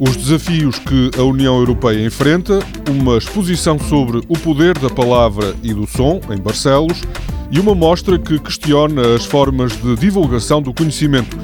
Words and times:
Desafios 0.00 0.78
que 0.78 1.10
a 1.18 1.24
União 1.24 1.58
Europeia 1.58 2.06
enfrenta, 2.06 2.60
uma 2.88 3.18
exposição 3.18 3.78
sobre 3.78 4.18
o 4.28 4.38
poder 4.38 4.78
da 4.78 4.88
palavra 4.88 5.56
e 5.60 5.74
do 5.74 5.88
som 5.88 6.20
em 6.30 6.40
Barcelos 6.40 7.02
e 7.50 7.58
uma 7.58 7.74
mostra 7.74 8.16
que 8.16 8.38
questiona 8.38 9.16
as 9.16 9.24
formas 9.24 9.76
de 9.76 9.96
divulgação 9.96 10.62
do 10.62 10.72
conhecimento. 10.72 11.36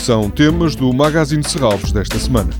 São 0.00 0.28
temas 0.28 0.74
do 0.74 0.92
Magazine 0.92 1.44
Serralves 1.44 1.92
desta 1.92 2.18
semana. 2.18 2.50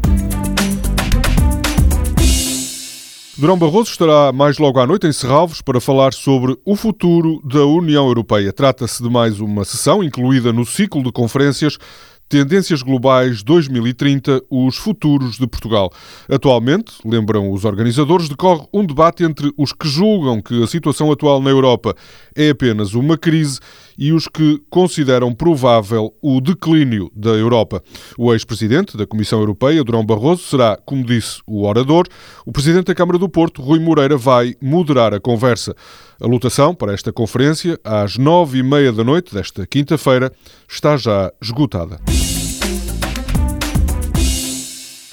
Durão 3.37 3.59
Barroso 3.59 3.91
estará 3.91 4.31
mais 4.31 4.59
logo 4.59 4.79
à 4.79 4.87
noite 4.87 5.09
em 5.09 5.13
Serralves 5.13 5.61
para 5.61 5.81
falar 5.81 6.13
sobre 6.13 6.57
o 6.65 6.77
futuro 6.77 7.43
da 7.45 7.67
União 7.67 8.07
Europeia. 8.07 8.53
Trata-se 8.53 9.03
de 9.03 9.11
mais 9.11 9.41
uma 9.41 9.65
sessão 9.65 10.01
incluída 10.01 10.53
no 10.53 10.65
ciclo 10.65 11.03
de 11.03 11.11
conferências 11.11 11.77
Tendências 12.33 12.81
Globais 12.81 13.43
2030, 13.43 14.45
os 14.49 14.79
futuros 14.79 15.37
de 15.37 15.47
Portugal. 15.47 15.93
Atualmente, 16.31 16.95
lembram 17.05 17.53
os 17.53 17.67
organizadores, 17.67 18.27
decorre 18.27 18.67
um 18.73 18.87
debate 18.87 19.23
entre 19.23 19.53
os 19.55 19.75
que 19.75 19.87
julgam 19.87 20.41
que 20.41 20.63
a 20.63 20.67
situação 20.67 21.13
atual 21.13 21.43
na 21.43 21.51
Europa 21.51 21.95
é 22.35 22.49
apenas 22.49 22.95
uma 22.95 23.19
crise 23.19 23.61
e 23.99 24.15
os 24.15 24.27
que 24.27 24.59
consideram 24.71 25.35
provável 25.35 26.15
o 26.23 26.41
declínio 26.41 27.11
da 27.15 27.33
Europa. 27.33 27.83
O 28.17 28.33
ex-presidente 28.33 28.97
da 28.97 29.07
Comissão 29.07 29.39
Europeia, 29.41 29.85
Durão 29.85 30.03
Barroso, 30.03 30.45
será, 30.45 30.79
como 30.87 31.05
disse 31.05 31.43
o 31.47 31.67
orador. 31.67 32.07
O 32.47 32.53
presidente 32.53 32.87
da 32.87 32.95
Câmara 32.95 33.19
do 33.19 33.29
Porto, 33.29 33.61
Rui 33.61 33.79
Moreira, 33.79 34.17
vai 34.17 34.55
moderar 34.59 35.13
a 35.13 35.21
conversa. 35.21 35.77
A 36.19 36.27
lotação 36.27 36.75
para 36.75 36.95
esta 36.95 37.13
conferência, 37.13 37.79
às 37.85 38.17
nove 38.17 38.59
e 38.59 38.63
meia 38.63 38.91
da 38.91 39.05
noite 39.05 39.35
desta 39.35 39.67
quinta-feira, 39.67 40.33
está 40.67 40.97
já 40.97 41.31
esgotada. 41.43 42.01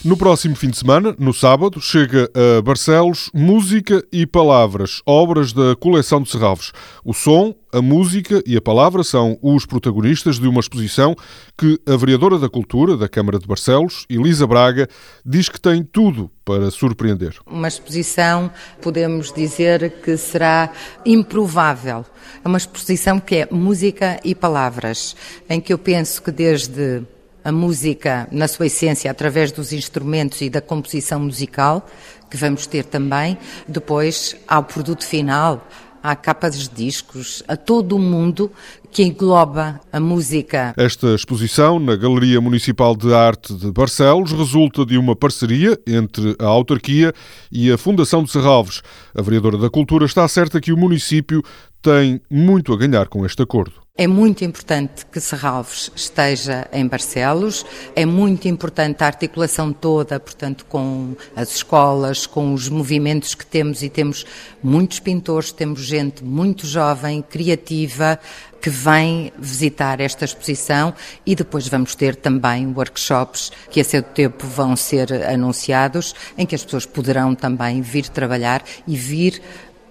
No 0.04 0.16
próximo 0.16 0.56
fim 0.56 0.70
de 0.70 0.78
semana, 0.78 1.14
no 1.20 1.34
sábado, 1.34 1.82
chega 1.82 2.32
a 2.34 2.62
Barcelos 2.62 3.30
Música 3.34 4.02
e 4.14 4.26
Palavras, 4.26 5.02
obras 5.06 5.52
da 5.52 5.76
coleção 5.76 6.22
de 6.22 6.32
Serralves. 6.32 6.72
O 7.04 7.14
som, 7.14 7.54
a 7.74 7.82
música 7.82 8.42
e 8.46 8.56
a 8.56 8.62
palavra 8.62 9.04
são 9.04 9.38
os 9.42 9.66
protagonistas 9.66 10.40
de 10.40 10.48
uma 10.48 10.62
exposição 10.62 11.18
que 11.58 11.78
a 11.86 11.98
vereadora 11.98 12.40
da 12.40 12.48
Cultura 12.48 12.96
da 12.96 13.10
Câmara 13.10 13.38
de 13.38 13.46
Barcelos, 13.46 14.06
Elisa 14.10 14.48
Braga, 14.48 14.88
diz 15.26 15.50
que 15.50 15.60
tem 15.60 15.84
tudo 15.84 16.32
para 16.46 16.72
surpreender. 16.72 17.36
Uma 17.46 17.68
exposição, 17.68 18.50
podemos 18.82 19.34
dizer 19.34 20.02
que 20.02 20.16
será 20.16 20.72
improvável. 21.06 22.06
É 22.42 22.48
uma 22.48 22.58
exposição 22.58 23.20
que 23.20 23.36
é 23.36 23.48
música 23.52 24.18
e 24.24 24.34
palavras, 24.34 25.14
em 25.50 25.60
que 25.60 25.74
eu 25.74 25.78
penso 25.78 26.24
que 26.24 26.32
desde 26.32 27.04
a 27.44 27.52
música 27.52 28.28
na 28.32 28.48
sua 28.48 28.68
essência 28.68 29.10
através 29.10 29.52
dos 29.52 29.72
instrumentos 29.74 30.42
e 30.42 30.50
da 30.50 30.62
composição 30.62 31.20
musical, 31.20 31.86
que 32.30 32.38
vamos 32.38 32.68
ter 32.68 32.86
também. 32.86 33.38
Depois, 33.68 34.36
ao 34.48 34.64
produto 34.64 35.06
final, 35.06 35.66
há 36.04 36.16
capas 36.16 36.58
de 36.58 36.70
discos, 36.70 37.44
a 37.48 37.56
todo 37.56 37.96
o 37.96 38.00
mundo 38.00 38.52
que 38.92 39.04
engloba 39.04 39.80
a 39.92 40.00
música. 40.00 40.74
Esta 40.76 41.14
exposição 41.14 41.80
na 41.80 41.96
Galeria 41.96 42.42
Municipal 42.42 42.96
de 42.96 43.14
Arte 43.14 43.54
de 43.54 43.72
Barcelos 43.72 44.32
resulta 44.32 44.86
de 44.86 44.98
uma 44.98 45.16
parceria 45.16 45.78
entre 45.86 46.36
a 46.40 46.46
autarquia 46.46 47.14
e 47.52 47.72
a 47.72 47.78
Fundação 47.78 48.24
de 48.24 48.32
Serralves. 48.32 48.82
A 49.16 49.22
vereadora 49.22 49.58
da 49.58 49.70
Cultura 49.70 50.06
está 50.06 50.28
certa 50.28 50.60
que 50.60 50.74
o 50.74 50.78
município 50.78 51.44
tem 51.82 52.20
muito 52.30 52.74
a 52.74 52.78
ganhar 52.78 53.08
com 53.08 53.26
este 53.26 53.42
acordo. 53.42 53.74
É 54.02 54.08
muito 54.08 54.46
importante 54.46 55.06
que 55.06 55.20
Serralves 55.20 55.92
esteja 55.94 56.70
em 56.72 56.88
Barcelos, 56.88 57.66
é 57.94 58.06
muito 58.06 58.48
importante 58.48 59.04
a 59.04 59.08
articulação 59.08 59.74
toda, 59.74 60.18
portanto, 60.18 60.66
com 60.70 61.18
as 61.36 61.56
escolas, 61.56 62.26
com 62.26 62.54
os 62.54 62.70
movimentos 62.70 63.36
que 63.36 63.46
temos 63.46 63.84
e 63.84 63.90
temos 63.90 64.26
muitos 64.64 65.02
pintores, 65.02 65.52
temos 65.52 65.82
gente 65.82 66.24
muito 66.24 66.66
jovem, 66.66 67.22
criativa, 67.22 68.18
que 68.62 68.70
vem 68.70 69.32
visitar 69.38 70.00
esta 70.00 70.26
exposição. 70.26 70.94
E 71.26 71.36
depois 71.36 71.68
vamos 71.68 71.96
ter 71.96 72.16
também 72.16 72.68
workshops 72.68 73.52
que 73.70 73.82
a 73.82 73.84
seu 73.84 74.04
tempo 74.04 74.46
vão 74.48 74.76
ser 74.76 75.12
anunciados, 75.26 76.16
em 76.38 76.46
que 76.46 76.56
as 76.56 76.64
pessoas 76.64 76.86
poderão 76.86 77.36
também 77.36 77.82
vir 77.82 78.08
trabalhar 78.08 78.64
e 78.88 78.96
vir 78.96 79.42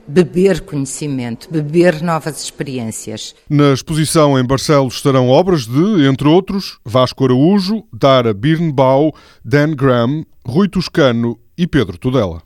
beber 0.08 0.62
conhecimento, 0.62 1.48
beber 1.50 2.02
novas 2.02 2.42
experiências. 2.42 3.34
Na 3.48 3.72
exposição 3.72 4.38
em 4.38 4.44
Barcelos 4.44 4.94
estarão 4.94 5.28
obras 5.28 5.66
de, 5.66 6.06
entre 6.06 6.26
outros, 6.26 6.78
Vasco 6.84 7.24
Araújo, 7.24 7.84
Dara 7.92 8.32
Birnbaum, 8.32 9.10
Dan 9.44 9.74
Graham, 9.74 10.24
Rui 10.46 10.68
Toscano 10.68 11.38
e 11.56 11.66
Pedro 11.66 11.98
Tudela. 11.98 12.42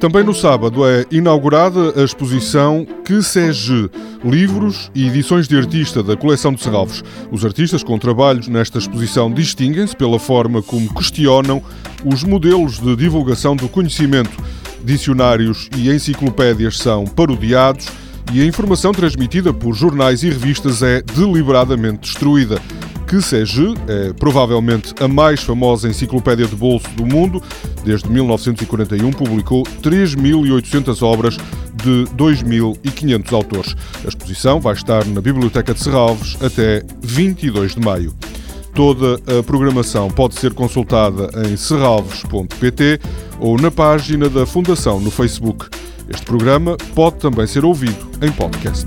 Também 0.00 0.22
no 0.22 0.32
sábado 0.32 0.86
é 0.86 1.04
inaugurada 1.10 2.00
a 2.00 2.04
exposição 2.04 2.86
Que 3.04 3.20
Sege, 3.20 3.90
livros 4.24 4.92
e 4.94 5.08
edições 5.08 5.48
de 5.48 5.56
artista 5.56 6.04
da 6.04 6.16
coleção 6.16 6.52
de 6.52 6.62
Serralves. 6.62 7.02
Os 7.32 7.44
artistas 7.44 7.82
com 7.82 7.98
trabalhos 7.98 8.46
nesta 8.46 8.78
exposição 8.78 9.28
distinguem-se 9.28 9.96
pela 9.96 10.20
forma 10.20 10.62
como 10.62 10.94
questionam 10.94 11.60
os 12.04 12.22
modelos 12.22 12.78
de 12.78 12.94
divulgação 12.94 13.56
do 13.56 13.68
conhecimento. 13.68 14.30
Dicionários 14.84 15.68
e 15.76 15.90
enciclopédias 15.90 16.78
são 16.78 17.04
parodiados 17.04 17.88
e 18.32 18.40
a 18.40 18.44
informação 18.44 18.92
transmitida 18.92 19.52
por 19.52 19.74
jornais 19.74 20.22
e 20.22 20.28
revistas 20.28 20.80
é 20.80 21.02
deliberadamente 21.02 22.02
destruída 22.02 22.62
que 23.08 23.22
SEGE 23.22 23.74
é 23.88 24.12
provavelmente 24.12 24.94
a 25.02 25.08
mais 25.08 25.42
famosa 25.42 25.88
enciclopédia 25.88 26.46
de 26.46 26.54
bolso 26.54 26.86
do 26.90 27.06
mundo. 27.06 27.42
Desde 27.82 28.06
1941 28.10 29.10
publicou 29.12 29.62
3.800 29.82 31.02
obras 31.02 31.38
de 31.82 32.04
2.500 32.14 33.32
autores. 33.32 33.74
A 34.04 34.08
exposição 34.08 34.60
vai 34.60 34.74
estar 34.74 35.06
na 35.06 35.22
Biblioteca 35.22 35.72
de 35.72 35.80
Serralves 35.80 36.36
até 36.42 36.84
22 37.00 37.76
de 37.76 37.80
maio. 37.80 38.14
Toda 38.74 39.14
a 39.38 39.42
programação 39.42 40.10
pode 40.10 40.34
ser 40.34 40.52
consultada 40.52 41.30
em 41.48 41.56
serralves.pt 41.56 43.00
ou 43.40 43.58
na 43.58 43.70
página 43.70 44.28
da 44.28 44.44
Fundação 44.44 45.00
no 45.00 45.10
Facebook. 45.10 45.66
Este 46.10 46.26
programa 46.26 46.76
pode 46.94 47.16
também 47.16 47.46
ser 47.46 47.64
ouvido 47.64 48.06
em 48.20 48.30
podcast. 48.30 48.86